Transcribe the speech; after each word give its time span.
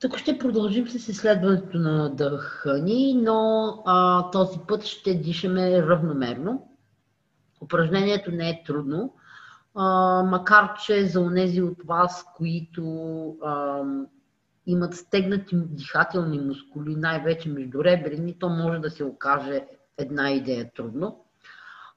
Тук 0.00 0.16
ще 0.16 0.38
продължим 0.38 0.88
с 0.88 1.08
изследването 1.08 1.78
на 1.78 2.14
дъха 2.14 2.78
ни, 2.78 3.14
но 3.14 3.68
а, 3.86 4.30
този 4.30 4.58
път 4.68 4.84
ще 4.84 5.14
дишаме 5.14 5.82
равномерно. 5.82 6.68
Упражнението 7.60 8.30
не 8.30 8.50
е 8.50 8.62
трудно, 8.66 9.14
а, 9.74 9.84
макар 10.22 10.74
че 10.86 11.06
за 11.06 11.20
онези 11.20 11.62
от 11.62 11.82
вас, 11.84 12.24
които 12.36 12.84
а, 13.44 13.82
имат 14.66 14.94
стегнати 14.94 15.56
дихателни 15.56 16.38
мускули, 16.40 16.96
най-вече 16.96 17.48
междуребрени, 17.48 18.38
то 18.38 18.48
може 18.48 18.78
да 18.78 18.90
се 18.90 19.04
окаже 19.04 19.66
една 19.98 20.30
идея 20.30 20.70
трудно. 20.74 21.24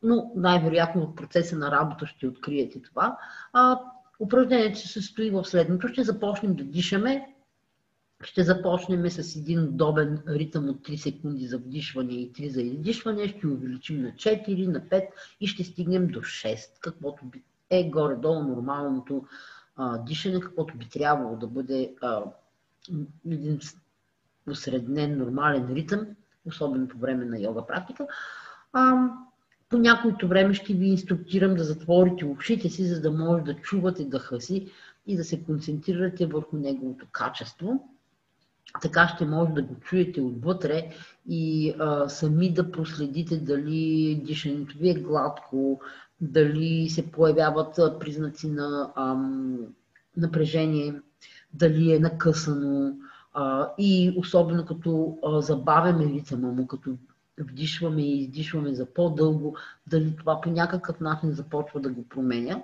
Но 0.04 0.32
най-вероятно 0.36 1.08
в 1.08 1.16
процеса 1.16 1.58
на 1.58 1.72
работа 1.72 2.06
ще 2.06 2.28
откриете 2.28 2.82
това. 2.82 3.18
А, 3.54 3.80
упражнението 4.20 4.80
се 4.80 4.88
състои 4.88 5.30
в 5.30 5.46
следното. 5.46 5.88
Ще 5.88 6.04
започнем 6.04 6.56
да 6.56 6.64
дишаме 6.64 7.28
ще 8.24 8.44
започнем 8.44 9.10
с 9.10 9.36
един 9.36 9.64
удобен 9.64 10.24
ритъм 10.28 10.70
от 10.70 10.88
3 10.88 10.96
секунди 10.96 11.48
за 11.48 11.58
вдишване 11.58 12.14
и 12.14 12.34
3 12.34 12.50
за 12.50 12.62
издишване. 12.62 13.28
Ще 13.28 13.48
увеличим 13.48 14.02
на 14.02 14.12
4, 14.12 14.68
на 14.68 14.82
5 14.82 15.08
и 15.42 15.48
ще 15.48 15.64
стигнем 15.64 16.08
до 16.08 16.20
6, 16.20 16.80
каквото 16.82 17.24
е 17.70 17.90
горе-долу 17.90 18.44
нормалното 18.44 19.26
а, 19.76 19.98
дишане, 19.98 20.40
каквото 20.40 20.78
би 20.78 20.90
трябвало 20.90 21.36
да 21.36 21.48
бъде 21.48 21.96
а, 22.02 22.24
един 23.26 23.60
усреднен 24.48 25.18
нормален 25.18 25.74
ритъм, 25.74 26.08
особено 26.46 26.88
по 26.88 26.98
време 26.98 27.26
на 27.26 27.40
йога 27.40 27.66
практика. 27.66 28.08
А, 28.74 29.10
по 29.70 29.78
някоето 29.78 30.28
време 30.28 30.54
ще 30.54 30.74
ви 30.74 30.88
инструктирам 30.88 31.56
да 31.56 31.64
затворите 31.64 32.26
ушите 32.26 32.70
си, 32.70 32.86
за 32.86 33.02
да 33.02 33.12
може 33.12 33.44
да 33.44 33.56
чувате 33.56 34.06
дъха 34.06 34.42
си 34.42 34.72
и 35.08 35.18
да 35.18 35.24
се 35.24 35.44
концентрирате 35.44 36.26
върху 36.26 36.58
неговото 36.58 37.06
качество 37.12 37.90
така 38.82 39.08
ще 39.08 39.26
може 39.26 39.52
да 39.52 39.62
го 39.62 39.76
чуете 39.76 40.22
отвътре 40.22 40.90
и 41.30 41.74
а, 41.80 42.10
сами 42.10 42.54
да 42.54 42.72
проследите 42.72 43.38
дали 43.38 44.16
дишането 44.26 44.78
ви 44.78 44.90
е 44.90 44.94
гладко, 44.94 45.82
дали 46.22 46.90
се 46.90 47.12
появяват 47.12 48.00
признаци 48.00 48.50
на 48.50 48.92
ам, 48.96 49.58
напрежение, 50.18 51.02
дали 51.54 51.96
е 51.96 52.00
накъсано 52.00 52.94
а, 53.34 53.70
и 53.78 54.14
особено 54.18 54.66
като 54.66 55.18
а, 55.26 55.42
забавяме 55.42 56.06
ритъма 56.06 56.48
му, 56.48 56.68
като 56.68 56.98
вдишваме 57.40 58.02
и 58.02 58.22
издишваме 58.22 58.74
за 58.74 58.86
по-дълго, 58.86 59.58
дали 59.88 60.16
това 60.16 60.42
по 60.42 60.50
някакъв 60.50 61.00
начин 61.00 61.32
започва 61.32 61.80
да 61.80 61.90
го 61.90 62.08
променя 62.10 62.62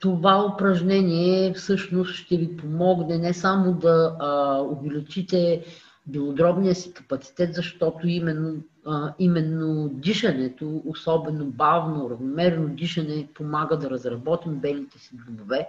това 0.00 0.46
упражнение 0.54 1.54
всъщност 1.54 2.14
ще 2.14 2.36
ви 2.36 2.56
помогне 2.56 3.18
не 3.18 3.34
само 3.34 3.72
да 3.72 4.16
а, 4.18 4.58
увеличите 4.60 5.64
белодробния 6.06 6.74
си 6.74 6.92
капацитет, 6.92 7.54
защото 7.54 8.08
именно, 8.08 8.54
а, 8.86 9.12
именно 9.18 9.88
дишането, 9.88 10.82
особено 10.86 11.44
бавно, 11.44 12.10
равномерно 12.10 12.68
дишане, 12.68 13.28
помага 13.34 13.78
да 13.78 13.90
разработим 13.90 14.54
белите 14.54 14.98
си 14.98 15.10
дробове. 15.12 15.66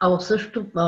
А 0.00 0.08
в 0.08 0.20
същото, 0.20 0.66
а, 0.74 0.84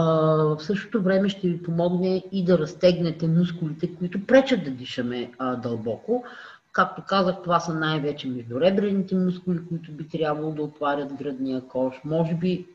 в 0.57 0.59
същото 0.61 1.03
време 1.03 1.29
ще 1.29 1.49
ви 1.49 1.63
помогне 1.63 2.23
и 2.33 2.45
да 2.45 2.59
разтегнете 2.59 3.29
мускулите, 3.29 3.95
които 3.95 4.27
пречат 4.27 4.65
да 4.65 4.71
дишаме 4.71 5.33
а, 5.39 5.57
дълбоко, 5.57 6.25
Както 6.77 7.03
казах, 7.09 7.43
това 7.43 7.61
са 7.61 7.75
най-вече 7.75 8.29
междуребрените 8.29 9.15
мускули, 9.15 9.59
които 9.69 9.93
би 9.93 10.09
трябвало 10.09 10.53
да 10.53 10.63
отварят 10.63 11.15
градния 11.15 11.61
кош. 11.61 11.95
Може 12.05 12.35
би 12.35 12.67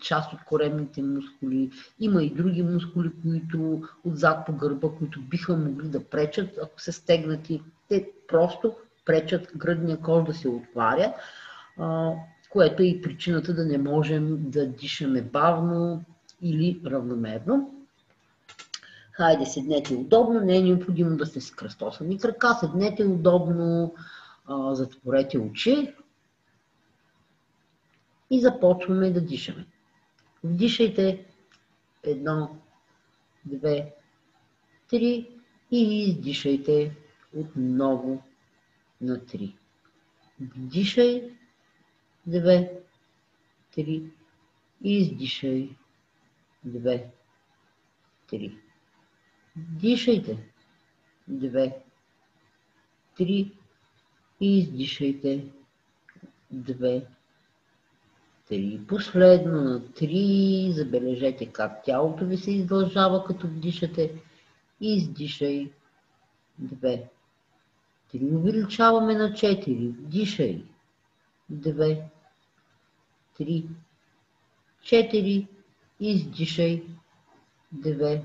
част 0.00 0.32
от 0.32 0.38
коремните 0.44 1.02
мускули. 1.02 1.70
Има 2.00 2.22
и 2.22 2.34
други 2.34 2.62
мускули, 2.62 3.10
които 3.22 3.82
отзад 4.04 4.46
по 4.46 4.52
гърба, 4.52 4.88
които 4.98 5.20
биха 5.20 5.56
могли 5.56 5.88
да 5.88 6.04
пречат, 6.04 6.58
ако 6.62 6.80
се 6.80 6.92
стегнати. 6.92 7.62
Те 7.88 8.10
просто 8.28 8.74
пречат 9.04 9.52
гръдния 9.56 9.96
кош 9.96 10.24
да 10.24 10.34
се 10.34 10.48
отваря, 10.48 11.14
което 12.50 12.82
е 12.82 12.86
и 12.86 13.02
причината 13.02 13.54
да 13.54 13.64
не 13.64 13.78
можем 13.78 14.50
да 14.50 14.66
дишаме 14.66 15.22
бавно 15.22 16.04
или 16.42 16.80
равномерно. 16.86 17.83
Хайде, 19.16 19.46
седнете 19.46 19.94
удобно, 19.94 20.40
не 20.40 20.56
е 20.56 20.62
необходимо 20.62 21.16
да 21.16 21.26
сте 21.26 21.40
с 21.40 21.50
кръстосани 21.50 22.18
крака, 22.18 22.54
седнете 22.54 23.04
удобно, 23.04 23.94
затворете 24.48 25.38
очи 25.38 25.94
и 28.30 28.40
започваме 28.40 29.10
да 29.10 29.20
дишаме. 29.20 29.66
Вдишайте 30.44 31.26
едно, 32.02 32.56
две, 33.44 33.94
три 34.90 35.30
и 35.70 36.04
издишайте 36.04 36.96
отново 37.36 38.22
на 39.00 39.26
три. 39.26 39.56
Вдишай, 40.40 41.30
две, 42.26 42.80
три 43.74 44.10
и 44.82 44.98
издишай, 44.98 45.76
две, 46.64 47.10
три. 48.26 48.63
Дишайте. 49.56 50.38
Две. 51.28 51.82
Три. 53.16 53.52
Издишайте. 54.40 55.44
Две. 56.50 57.06
Три. 58.48 58.80
Последно 58.88 59.62
на 59.62 59.92
три. 59.92 60.72
Забележете 60.72 61.46
как 61.46 61.84
тялото 61.84 62.26
ви 62.26 62.36
се 62.36 62.50
издължава, 62.50 63.24
като 63.24 63.46
вдишате. 63.46 64.22
Издишай. 64.80 65.72
Две. 66.58 67.10
Три. 68.12 68.24
Увеличаваме 68.24 69.14
на 69.14 69.34
четири. 69.34 69.88
Вдишай. 69.88 70.64
Две. 71.50 72.10
Три. 73.38 73.66
Четири. 74.82 75.48
Издишай. 76.00 76.82
Две 77.72 78.24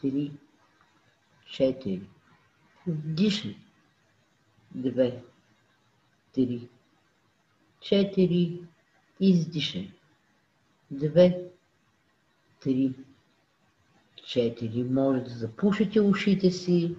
три, 0.00 0.32
четири. 1.46 2.08
Вдишай. 2.86 3.56
Две, 4.74 5.22
три, 6.32 6.68
четири. 7.80 8.60
Издишай. 9.20 9.90
Две, 10.90 11.44
три, 12.60 12.92
четири. 14.26 14.84
Може 14.84 15.20
да 15.20 15.30
запушите 15.30 16.00
ушите 16.00 16.50
си. 16.50 16.96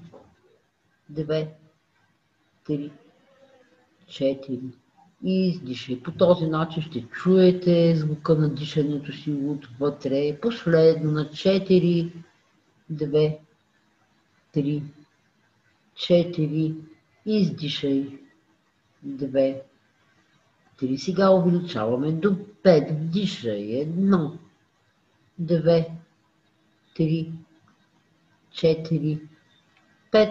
Две, 1.10 1.54
три, 2.66 2.92
четири. 4.08 4.62
И 5.24 5.48
издишай. 5.48 6.04
По 6.04 6.12
този 6.12 6.46
начин 6.46 6.84
ще 6.84 7.02
чуете 7.02 7.96
звука 7.96 8.36
на 8.36 8.54
дишането 8.54 9.14
си 9.14 9.32
отвътре. 9.32 10.40
Последно 10.42 11.12
на 11.12 11.30
четири 11.32 12.14
две, 12.90 13.40
три, 14.52 14.84
четири, 15.96 16.76
издишай, 17.26 18.20
две, 19.04 19.62
три. 20.78 20.98
Сега 20.98 21.32
увеличаваме 21.32 22.12
до 22.12 22.38
пет, 22.64 22.92
вдишай, 22.92 23.82
едно, 23.82 24.38
две, 25.40 25.90
три, 26.96 27.32
четири, 28.52 29.20
пет, 30.12 30.30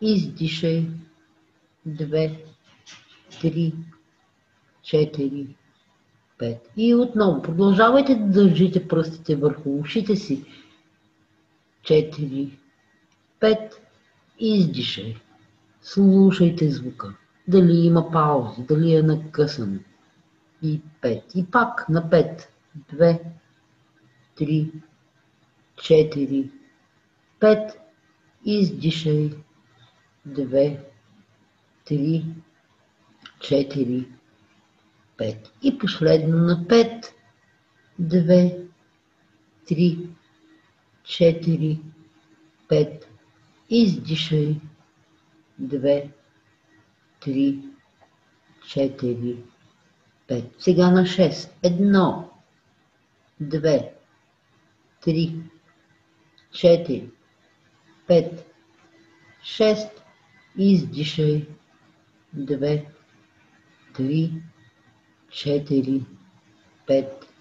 издишай, 0.00 0.86
две, 1.86 2.44
три, 3.40 3.72
четири, 4.82 5.56
пет. 6.38 6.70
И 6.76 6.94
отново 6.94 7.42
продължавайте 7.42 8.14
да 8.14 8.26
държите 8.26 8.88
пръстите 8.88 9.36
върху 9.36 9.78
ушите 9.78 10.16
си 10.16 10.44
4, 11.82 12.58
5. 13.40 13.80
Издишай. 14.38 15.16
Слушайте 15.80 16.70
звука. 16.70 17.14
Дали 17.48 17.72
има 17.72 18.10
паузи, 18.10 18.62
дали 18.62 18.94
е 18.94 19.02
накъсан. 19.02 19.84
И 20.62 20.80
5. 21.02 21.22
И 21.34 21.46
пак 21.46 21.88
на 21.88 22.10
5. 22.10 22.46
2, 22.92 23.20
3, 24.36 24.70
4, 25.76 26.50
5. 27.40 27.76
Издишай. 28.44 29.30
2, 30.26 30.78
3, 31.86 32.24
4, 33.40 34.06
5. 35.18 35.36
И 35.62 35.78
последно 35.78 36.36
на 36.36 36.66
5. 36.68 37.14
2, 37.98 38.52
3, 39.66 40.11
4, 41.04 41.78
5. 42.68 43.08
Издишай. 43.68 44.60
2, 45.58 46.10
3, 47.20 47.62
4, 48.66 49.36
5. 50.28 50.44
Сега 50.58 50.90
на 50.90 51.06
6. 51.06 51.50
1, 51.62 52.28
2, 53.40 53.90
3, 55.00 55.42
4, 56.52 57.10
5, 58.06 58.44
6. 59.42 59.90
Издишай. 60.56 61.46
2, 62.34 62.86
3, 63.94 64.42
4, 65.30 66.04
5, 66.86 67.31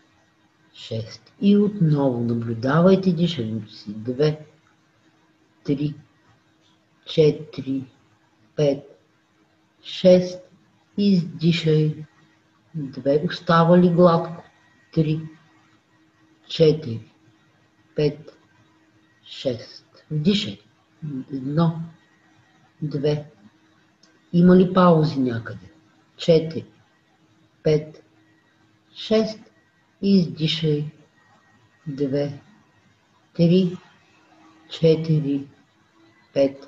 6. 0.76 1.20
И 1.42 1.58
отново 1.58 2.20
наблюдавайте 2.20 3.12
дишането 3.12 3.72
си. 3.72 3.90
2, 3.90 4.38
3, 5.66 5.96
4, 7.06 7.84
5, 8.58 8.84
6. 9.84 10.40
Издишай. 10.98 12.06
2. 12.78 13.30
Остава 13.30 13.78
ли 13.78 13.90
гладко? 13.90 14.44
3, 14.94 15.30
4, 16.48 17.00
5, 17.96 18.18
6. 19.26 19.84
Вдишай. 20.12 20.60
Едно, 21.34 21.82
две. 22.82 23.26
Има 24.34 24.56
ли 24.56 24.74
паузи 24.74 25.20
някъде? 25.20 25.72
4, 26.18 26.66
5, 27.64 28.02
6. 28.94 29.51
Издишай. 30.02 30.92
2, 31.88 32.32
3, 33.34 33.78
4, 34.70 35.48
5, 36.34 36.68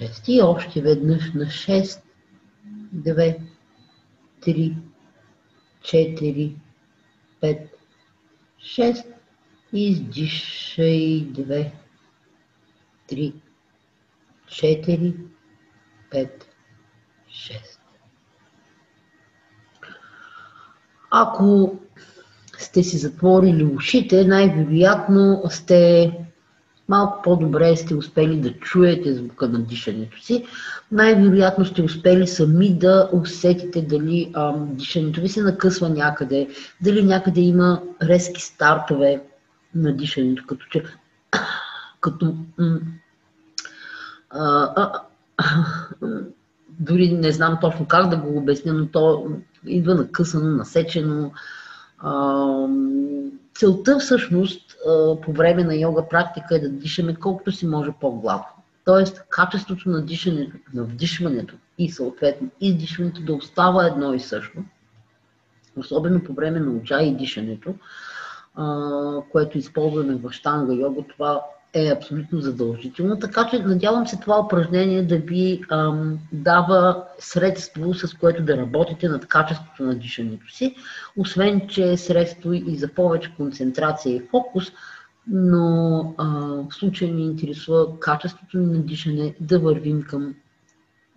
6. 0.00 0.28
И 0.28 0.42
още 0.42 0.80
веднъж 0.80 1.32
на 1.34 1.50
6, 1.50 2.02
2, 2.92 3.36
3, 4.40 4.76
4, 5.82 6.54
5, 7.40 7.68
6. 8.58 9.06
Издишай. 9.72 11.26
2, 11.32 11.72
3, 13.08 13.34
4, 14.46 15.14
5, 16.10 16.46
6. 17.28 17.80
Ако 21.10 21.78
сте 22.70 22.82
си 22.82 22.98
затворили 22.98 23.64
ушите, 23.64 24.24
най-вероятно 24.24 25.42
сте 25.48 26.12
малко 26.88 27.22
по-добре 27.22 27.76
сте 27.76 27.94
успели 27.94 28.36
да 28.36 28.52
чуете 28.52 29.14
звука 29.14 29.48
на 29.48 29.58
дишането 29.58 30.22
си. 30.22 30.44
Най-вероятно 30.92 31.64
сте 31.64 31.82
успели 31.82 32.26
сами 32.26 32.74
да 32.74 33.10
усетите 33.12 33.82
дали 33.82 34.30
а, 34.34 34.54
дишането 34.58 35.20
ви 35.20 35.28
се 35.28 35.42
накъсва 35.42 35.88
някъде, 35.88 36.48
дали 36.80 37.04
някъде 37.04 37.40
има 37.40 37.82
резки 38.02 38.42
стартове 38.42 39.22
на 39.74 39.96
дишането, 39.96 40.42
като 40.46 40.66
че 40.70 40.82
като 42.00 42.34
а, 44.30 44.72
а, 44.76 45.00
дори 46.68 47.12
не 47.12 47.32
знам 47.32 47.58
точно 47.60 47.86
как 47.86 48.08
да 48.08 48.16
го 48.16 48.38
обясня, 48.38 48.72
но 48.72 48.86
то 48.86 49.26
идва 49.66 49.94
накъсано, 49.94 50.50
насечено. 50.50 51.32
Целта 53.54 53.98
всъщност 53.98 54.76
по 55.22 55.32
време 55.32 55.64
на 55.64 55.74
йога 55.74 56.08
практика 56.08 56.56
е 56.56 56.58
да 56.58 56.68
дишаме 56.68 57.14
колкото 57.14 57.52
си 57.52 57.66
може 57.66 57.92
по-гладко. 58.00 58.62
Тоест, 58.84 59.24
качеството 59.28 59.88
на 59.88 60.04
дишането, 60.04 60.56
на 60.74 60.84
вдишването 60.84 61.54
и 61.78 61.90
съответно 61.90 62.48
издишването 62.60 63.22
да 63.22 63.34
остава 63.34 63.86
едно 63.86 64.14
и 64.14 64.20
също. 64.20 64.58
Особено 65.76 66.24
по 66.24 66.32
време 66.32 66.60
на 66.60 66.70
уча 66.70 67.02
и 67.02 67.14
дишането, 67.16 67.74
което 69.32 69.58
използваме 69.58 70.14
в 70.14 70.32
штанга 70.32 70.72
йога, 70.72 71.02
това 71.08 71.42
е 71.74 71.92
абсолютно 71.96 72.40
задължително. 72.40 73.18
Така 73.18 73.48
че 73.50 73.58
надявам 73.58 74.06
се 74.06 74.20
това 74.20 74.40
упражнение 74.40 75.02
да 75.02 75.18
ви 75.18 75.60
ам, 75.70 76.18
дава 76.32 77.04
средство, 77.18 77.94
с 77.94 78.14
което 78.14 78.42
да 78.42 78.56
работите 78.56 79.08
над 79.08 79.26
качеството 79.26 79.82
на 79.82 79.94
дишането 79.94 80.50
си, 80.52 80.74
освен 81.16 81.68
че 81.68 81.92
е 81.92 81.96
средство 81.96 82.52
и 82.52 82.76
за 82.76 82.88
повече 82.88 83.34
концентрация 83.36 84.16
и 84.16 84.22
фокус, 84.30 84.72
но 85.26 86.14
а, 86.18 86.24
в 86.70 86.74
случая 86.74 87.14
ми 87.14 87.24
интересува 87.24 88.00
качеството 88.00 88.58
на 88.58 88.78
дишане, 88.78 89.34
да 89.40 89.58
вървим 89.58 90.02
към 90.02 90.34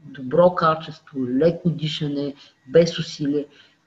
добро 0.06 0.56
качество, 0.56 1.28
леко 1.28 1.70
дишане, 1.70 2.34
без 2.68 3.00
усилие 3.00 3.46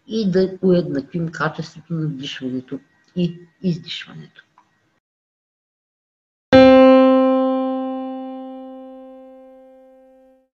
и 0.08 0.30
да 0.30 0.58
уеднаквим 0.62 1.28
качеството 1.28 1.94
на 1.94 2.08
дишването 2.08 2.78
и 3.16 3.38
издишването. 3.62 4.45